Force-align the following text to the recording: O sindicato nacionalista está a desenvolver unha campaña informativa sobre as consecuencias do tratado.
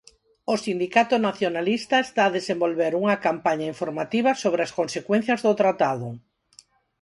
O 0.53 0.55
sindicato 0.65 1.15
nacionalista 1.27 1.95
está 2.01 2.21
a 2.25 2.33
desenvolver 2.37 2.91
unha 3.01 3.15
campaña 3.27 3.67
informativa 3.73 4.31
sobre 4.43 4.61
as 4.63 4.75
consecuencias 4.79 5.39
do 5.45 5.53
tratado. 5.61 6.07